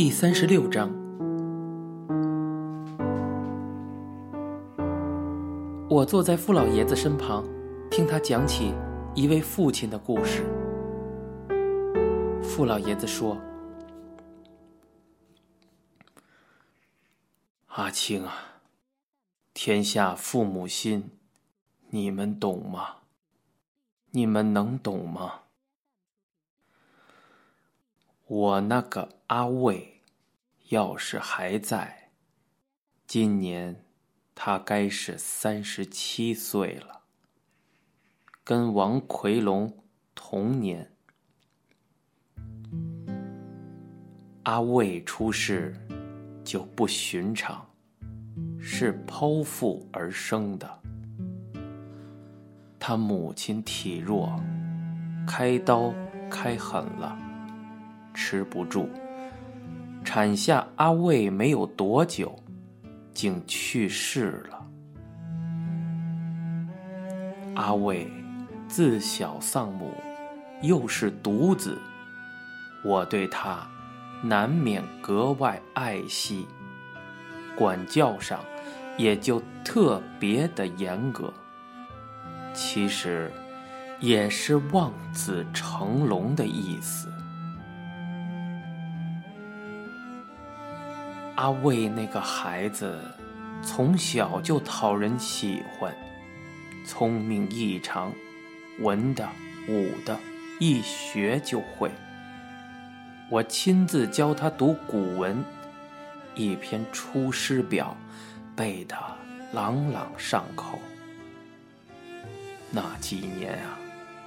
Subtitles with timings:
[0.00, 0.90] 第三十六章，
[5.90, 7.44] 我坐在傅老爷子身旁，
[7.90, 8.72] 听他讲起
[9.14, 10.42] 一位父亲的故事。
[12.42, 13.36] 傅老爷子说
[17.68, 18.32] ：“阿青啊，
[19.52, 21.10] 天下父母心，
[21.90, 23.00] 你们懂吗？
[24.12, 25.40] 你们能懂吗？”
[28.32, 30.02] 我那个阿卫，
[30.68, 32.10] 要是还在，
[33.04, 33.84] 今年
[34.36, 37.00] 他该是三十七岁了，
[38.44, 39.82] 跟王奎龙
[40.14, 40.92] 同年。
[44.44, 45.74] 阿卫出世
[46.44, 47.68] 就不寻常，
[48.60, 50.82] 是剖腹而生的。
[52.78, 54.40] 他母亲体弱，
[55.26, 55.92] 开刀
[56.30, 57.26] 开狠了。
[58.14, 58.88] 吃不住，
[60.04, 62.34] 产下阿卫没有多久，
[63.12, 64.66] 竟去世了。
[67.54, 68.10] 阿卫
[68.68, 69.92] 自小丧母，
[70.62, 71.78] 又是独子，
[72.84, 73.66] 我对他
[74.22, 76.46] 难免格外爱惜，
[77.56, 78.40] 管教上
[78.96, 81.32] 也就特别的严格。
[82.54, 83.30] 其实，
[84.00, 87.12] 也是望子成龙的意思。
[91.40, 93.00] 阿卫那个孩子，
[93.62, 95.90] 从小就讨人喜欢，
[96.84, 98.12] 聪明异常，
[98.80, 99.26] 文的
[99.66, 100.14] 武的，
[100.58, 101.90] 一学就会。
[103.30, 105.42] 我亲自教他读古文，
[106.34, 107.96] 一篇《出师表》，
[108.54, 108.94] 背得
[109.54, 110.78] 朗朗上口。
[112.70, 113.78] 那几年啊，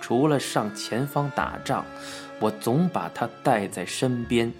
[0.00, 1.84] 除了上前方打仗，
[2.40, 4.50] 我总把他带在身边，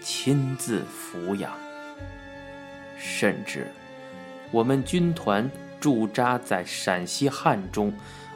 [0.00, 1.50] 亲自抚养。
[2.98, 3.68] 甚至，
[4.50, 5.48] 我们军团
[5.78, 7.92] 驻扎在陕西汉中，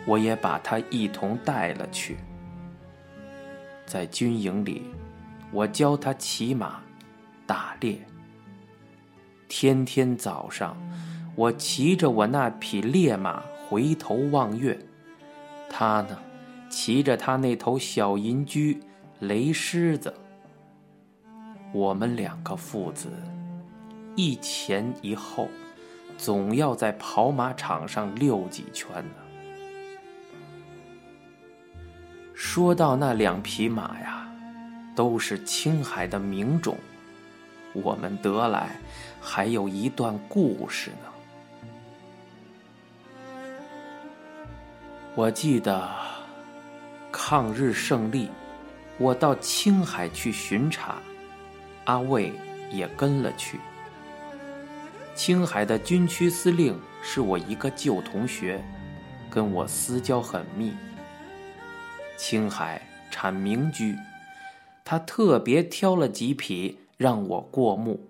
[0.07, 2.17] 我也把他一同带了去。
[3.85, 4.83] 在军营里，
[5.51, 6.81] 我教他骑马、
[7.45, 7.99] 打猎。
[9.49, 10.77] 天天早上，
[11.35, 14.79] 我骑着我那匹烈马回头望月，
[15.69, 16.17] 他呢，
[16.71, 18.81] 骑着他那头小银驹
[19.19, 20.15] 雷狮子。
[21.73, 23.09] 我们两个父子。
[24.15, 25.49] 一前一后，
[26.19, 29.15] 总要在跑马场上溜几圈呢。
[32.35, 34.31] 说到那两匹马呀，
[34.95, 36.77] 都是青海的名种，
[37.73, 38.77] 我们得来
[39.21, 41.09] 还有一段故事呢。
[45.15, 45.89] 我记得
[47.11, 48.29] 抗日胜利，
[48.99, 50.97] 我到青海去巡查，
[51.85, 52.33] 阿卫
[52.71, 53.59] 也跟了去。
[55.15, 58.63] 青海的军区司令是我一个旧同学，
[59.31, 60.73] 跟我私交很密。
[62.17, 62.81] 青海
[63.11, 63.97] 产名驹，
[64.85, 68.01] 他特别挑了几匹让我过目，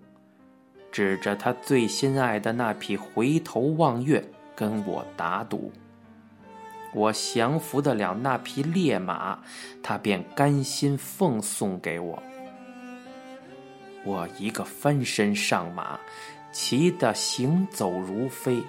[0.91, 4.23] 指着他最心爱的那匹回头望月
[4.55, 5.71] 跟我打赌。
[6.93, 9.39] 我降服得了那匹烈马，
[9.81, 12.23] 他便甘心奉送给我。
[14.05, 15.99] 我一个翻身上马。
[16.53, 18.63] 骑得行走如飞。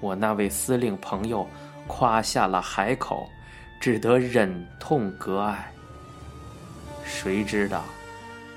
[0.00, 1.46] 我那位司令朋友
[1.86, 3.28] 夸下了海口，
[3.80, 5.70] 只得忍痛割爱。
[7.04, 7.84] 谁知道，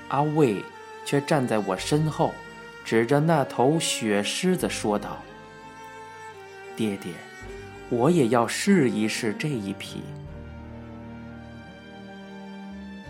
[0.08, 0.62] 阿卫
[1.04, 2.32] 却站在我身后，
[2.84, 5.18] 指着那头雪狮子说道
[6.76, 7.12] ：“爹爹，
[7.90, 10.02] 我也要试一试这一匹。”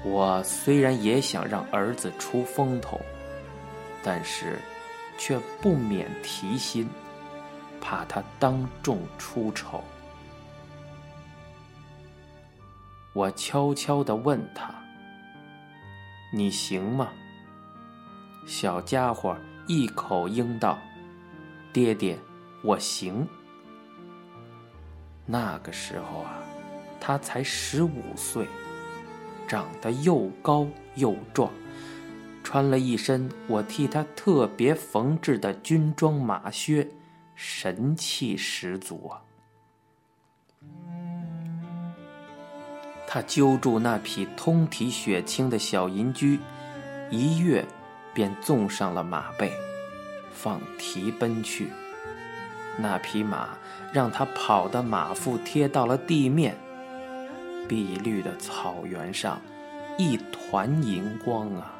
[0.02, 2.98] 我虽然也想让儿子出风头。
[4.02, 4.58] 但是，
[5.18, 6.88] 却不免提心，
[7.80, 9.84] 怕他当众出丑。
[13.12, 14.72] 我悄悄地问他
[16.32, 17.08] ：“你行吗？”
[18.46, 19.36] 小家伙
[19.66, 20.78] 一口应道
[21.72, 22.18] ：“爹爹，
[22.62, 23.26] 我行。”
[25.26, 26.38] 那个时候啊，
[27.00, 28.46] 他才十五岁，
[29.46, 31.52] 长得又高又壮。
[32.50, 36.88] 穿了一身我替他特别缝制的军装马靴，
[37.36, 39.22] 神气十足啊！
[43.06, 46.40] 他揪住那匹通体雪青的小银驹，
[47.08, 47.64] 一跃
[48.12, 49.52] 便纵上了马背，
[50.32, 51.68] 放蹄奔去。
[52.76, 53.50] 那匹马
[53.92, 56.56] 让他跑的马腹贴到了地面，
[57.68, 59.40] 碧绿的草原上，
[59.96, 61.76] 一团银光啊！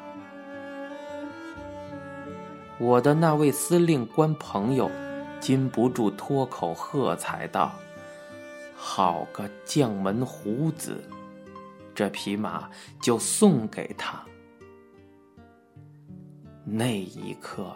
[2.81, 4.89] 我的那位司令官朋友
[5.39, 7.71] 禁不住脱口喝彩道
[8.75, 10.99] ：“好个将门虎子！
[11.93, 12.67] 这匹马
[12.99, 14.19] 就送给他。”
[16.65, 17.71] 那一刻，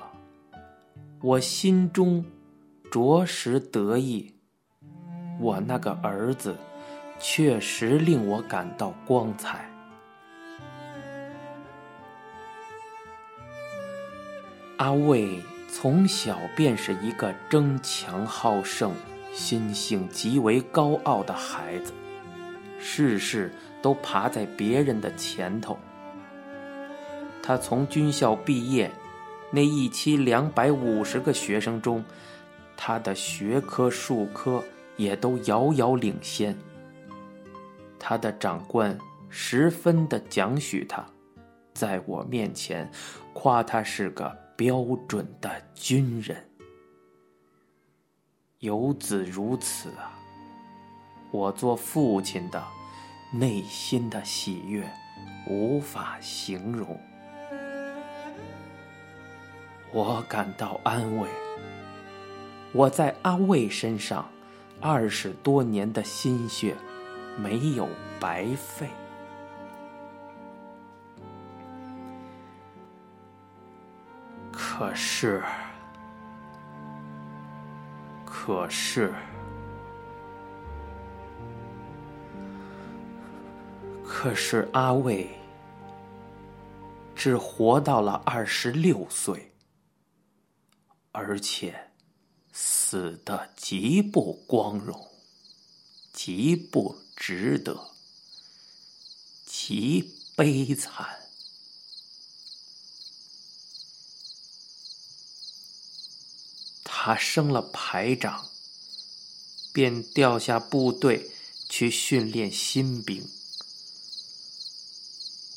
[1.21, 2.25] 我心中
[2.89, 4.33] 着实得意。
[5.39, 6.55] 我那个儿子，
[7.19, 9.69] 确实令我感到光彩。
[14.77, 18.93] 阿卫从小便是一个争强好胜、
[19.31, 21.93] 心性极为高傲的孩子，
[22.77, 23.49] 事事
[23.81, 25.77] 都爬在别人的前头。
[27.41, 28.91] 他从军校毕业，
[29.49, 32.03] 那一期两百五十个学生中，
[32.75, 34.61] 他的学科、数科
[34.97, 36.53] 也都遥遥领先。
[37.97, 38.97] 他的长官
[39.29, 41.05] 十分的奖许他，
[41.73, 42.89] 在我面前
[43.31, 44.44] 夸他是个。
[44.55, 46.37] 标准的军人，
[48.59, 50.17] 有子如此啊！
[51.31, 52.63] 我做父亲的
[53.33, 54.89] 内心的喜悦
[55.45, 56.97] 无法形容，
[59.91, 61.27] 我感到安慰。
[62.71, 64.29] 我在阿卫身上
[64.79, 66.75] 二十多年的心血
[67.37, 68.87] 没有白费。
[74.77, 75.41] 可是，
[78.25, 79.13] 可是，
[84.03, 85.29] 可是，阿卫
[87.15, 89.53] 只活到了二十六岁，
[91.13, 91.73] 而且
[92.51, 95.07] 死的极不光荣，
[96.11, 97.79] 极不值得，
[99.45, 101.24] 极悲惨。
[107.05, 108.49] 他升了排长，
[109.71, 111.29] 便调下部队
[111.69, 113.29] 去训练新兵。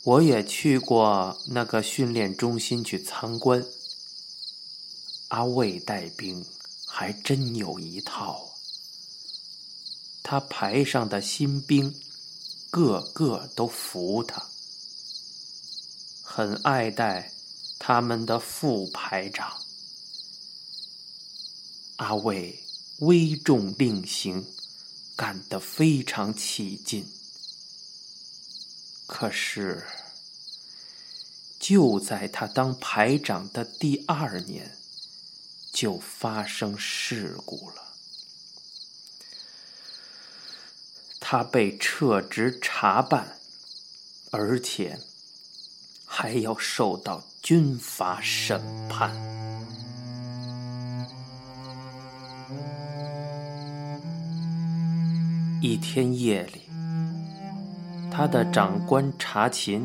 [0.03, 3.65] 我也去过那个训练中心去参观。
[5.29, 6.45] 阿卫带兵
[6.85, 8.51] 还真有一套。
[10.23, 11.99] 他排上的新兵，
[12.69, 14.49] 个个都服他，
[16.23, 17.33] 很爱戴
[17.79, 19.63] 他们的副排长。
[21.99, 22.63] 阿伟
[22.99, 24.47] 危重令行，
[25.17, 27.09] 干得非常起劲。
[29.07, 29.85] 可是，
[31.59, 34.79] 就在他当排长的第二年，
[35.73, 37.95] 就发生事故了。
[41.19, 43.41] 他被撤职查办，
[44.31, 45.01] 而且
[46.07, 49.38] 还要受到军法审判。
[55.61, 56.61] 一天夜里，
[58.13, 59.85] 他的长官查勤，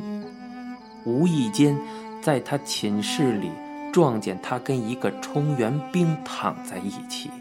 [1.03, 1.75] 无意间
[2.21, 3.49] 在他寝室里
[3.91, 7.31] 撞见他跟一个冲员兵躺在一起，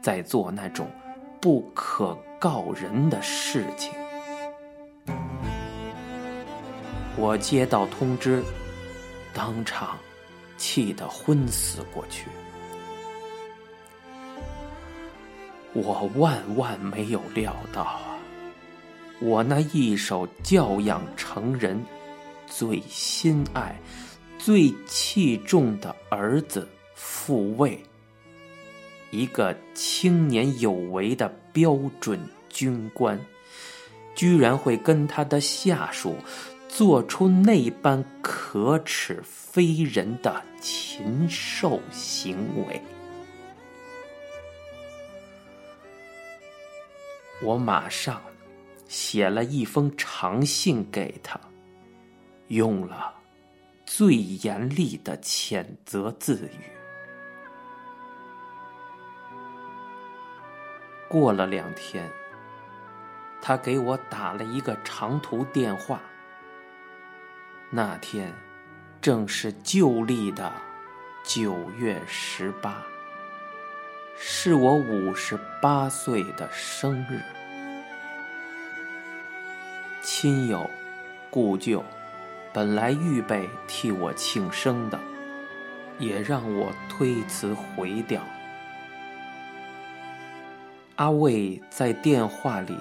[0.00, 0.88] 在做那种
[1.42, 3.92] 不可告人的事情。
[7.18, 8.42] 我接到通知，
[9.34, 9.98] 当场
[10.56, 12.28] 气得昏死过去。
[15.74, 18.18] 我万万没有料到啊！
[19.20, 21.82] 我那一手教养成人、
[22.46, 23.80] 最心爱、
[24.36, 27.80] 最器重的儿子复位，
[29.10, 33.18] 一个青年有为的标准军官，
[34.14, 36.16] 居然会跟他的下属
[36.68, 42.82] 做出那般可耻非人的禽兽行为。
[47.42, 48.22] 我马上
[48.86, 51.40] 写了一封长信给他，
[52.48, 53.12] 用了
[53.84, 56.70] 最严厉的谴责字语。
[61.08, 62.08] 过了两天，
[63.42, 66.00] 他给我打了一个长途电话。
[67.70, 68.32] 那天
[69.00, 70.52] 正是旧历的
[71.24, 72.82] 九月十八。
[74.24, 77.20] 是我五十八岁的生日，
[80.00, 80.70] 亲友、
[81.28, 81.82] 故旧
[82.52, 85.00] 本来预备替我庆生的，
[85.98, 88.22] 也让我推辞回掉。
[90.94, 92.78] 阿卫在电话里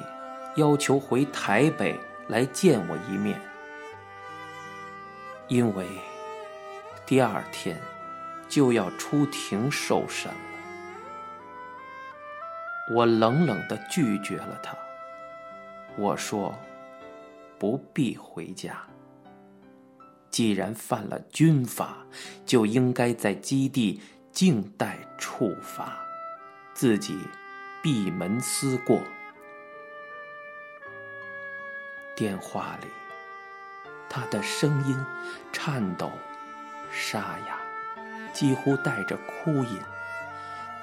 [0.58, 3.42] 要求回台北来见我一面，
[5.48, 5.88] 因为
[7.04, 7.76] 第二天
[8.48, 10.51] 就要出庭受审了。
[12.94, 14.78] 我冷冷的拒绝了他。
[15.98, 16.54] 我说
[17.58, 18.82] ：“不必回家。
[20.30, 21.98] 既然犯了军法，
[22.46, 26.00] 就应该在基地静待处罚，
[26.74, 27.18] 自己
[27.84, 29.02] 闭门思过。”
[32.16, 32.88] 电话里，
[34.10, 35.06] 他的声音
[35.52, 36.12] 颤抖、
[36.92, 37.58] 沙哑，
[38.32, 39.80] 几乎带着哭音。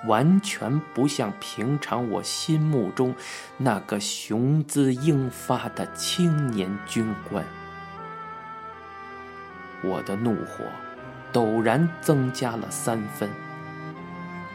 [0.07, 3.15] 完全不像平常我心目中
[3.57, 7.45] 那个雄姿英发的青年军官。
[9.83, 10.65] 我的怒火
[11.33, 13.29] 陡然增加了三分，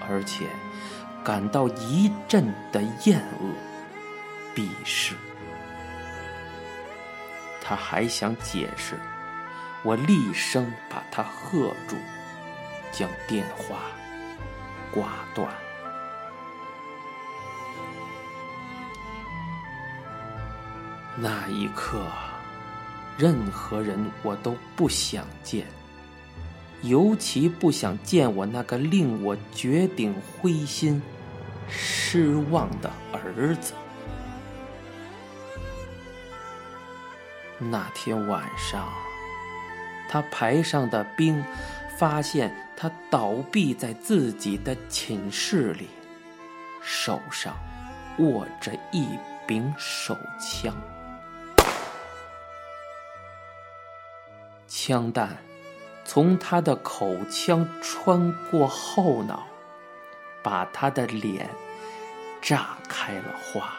[0.09, 0.47] 而且
[1.23, 3.53] 感到一阵的厌恶、
[4.55, 5.15] 鄙视。
[7.61, 8.99] 他还想解释，
[9.83, 11.95] 我厉声把他喝住，
[12.91, 13.79] 将电话。
[14.93, 15.51] 挂断。
[21.15, 22.05] 那一刻，
[23.17, 25.65] 任何人我都不想见，
[26.81, 31.01] 尤其不想见我那个令我绝顶灰心、
[31.69, 33.73] 失望的儿子。
[37.59, 38.87] 那天晚上，
[40.09, 41.43] 他排上的兵
[41.97, 42.62] 发现。
[42.83, 45.87] 他倒闭在自己的寝室里，
[46.81, 47.55] 手上
[48.17, 49.07] 握着一
[49.47, 50.75] 柄手枪，
[54.67, 55.37] 枪弹
[56.03, 59.47] 从他的口腔穿过后脑，
[60.43, 61.49] 把他的脸
[62.41, 63.73] 炸开了花。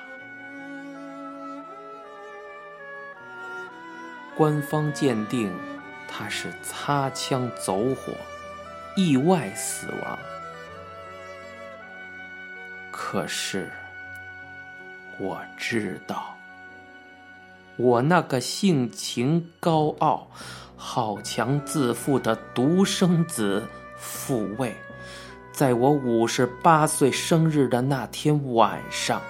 [4.34, 5.52] 官方鉴定
[6.08, 8.14] 他是擦枪走火。
[8.96, 10.18] 意外死亡。
[12.90, 13.70] 可是，
[15.18, 16.36] 我知道，
[17.76, 20.28] 我那个性情高傲、
[20.76, 24.74] 好强自负的独生子父卫，
[25.52, 29.20] 在我五十八岁生日的那天晚上，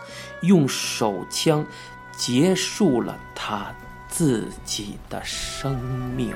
[0.43, 1.65] 用手枪
[2.13, 3.75] 结束了他
[4.09, 5.79] 自己的生
[6.15, 6.35] 命。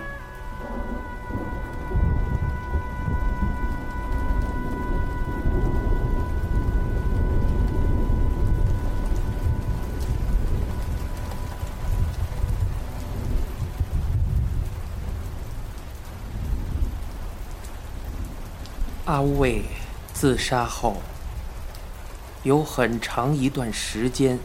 [19.09, 19.65] 阿卫
[20.13, 20.99] 自杀后，
[22.43, 24.39] 有很长一段时间，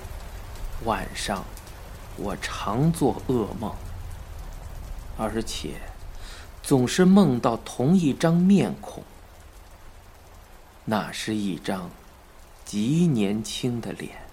[0.85, 1.43] 晚上
[2.15, 3.75] 我常做噩梦，
[5.17, 5.81] 而且
[6.61, 9.03] 总是梦到同一张面孔。
[10.85, 11.89] 那是一张
[12.63, 14.29] 极年轻的脸，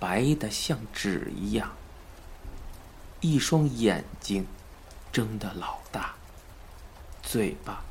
[0.00, 1.70] 白的像纸一样，
[3.20, 4.48] 一双眼睛
[5.12, 6.16] 睁得老大，
[7.22, 7.85] 嘴巴。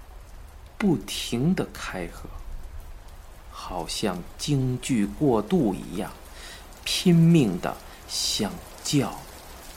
[0.77, 2.29] 不停的开合，
[3.49, 6.11] 好像惊惧过度一样，
[6.83, 7.77] 拼命的
[8.07, 8.51] 想
[8.83, 9.19] 叫，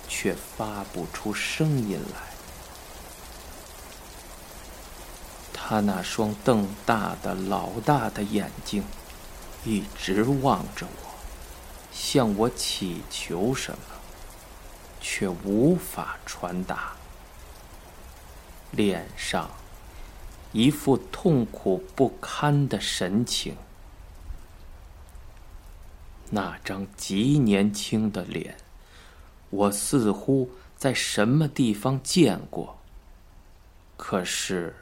[0.09, 2.21] 却发不出声音来。
[5.53, 8.83] 他那双瞪大的老大的眼睛，
[9.65, 11.11] 一直望着我，
[11.93, 13.79] 向我祈求什么，
[15.01, 16.95] 却无法传达。
[18.73, 19.49] 脸上。
[20.53, 23.55] 一副痛苦不堪的神情，
[26.31, 28.57] 那张极年轻的脸，
[29.51, 32.79] 我似乎在什么地方见过，
[33.97, 34.75] 可是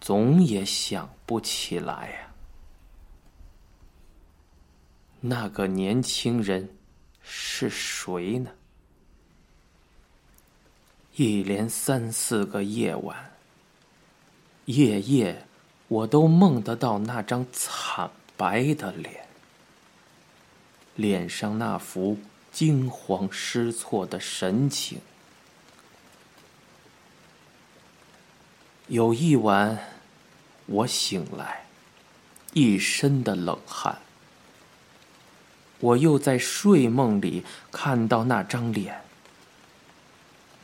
[0.00, 2.32] 总也想不起来呀。
[5.20, 6.68] 那个年轻人
[7.22, 8.50] 是谁呢？
[11.14, 13.31] 一连三四个夜晚。
[14.66, 15.44] 夜夜，
[15.88, 19.26] 我都梦得到那张惨白的脸，
[20.94, 22.18] 脸上那副
[22.52, 25.00] 惊慌失措的神情。
[28.86, 29.78] 有一晚，
[30.66, 31.64] 我醒来，
[32.52, 33.98] 一身的冷汗。
[35.80, 37.42] 我又在睡梦里
[37.72, 39.02] 看到那张脸。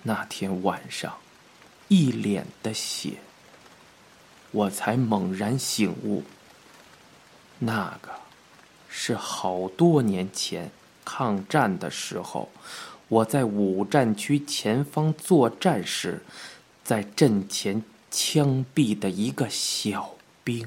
[0.02, 1.18] 那天晚上，
[1.88, 3.14] 一脸的血。
[4.50, 6.22] 我才猛然醒悟，
[7.58, 8.10] 那个
[8.88, 10.70] 是好多年前
[11.04, 12.48] 抗战的时候，
[13.08, 16.22] 我在五战区前方作战时，
[16.82, 20.66] 在阵前枪毙的一个小兵。